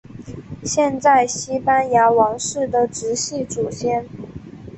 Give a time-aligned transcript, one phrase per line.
[0.63, 4.03] 现在西班牙王室的直系祖先。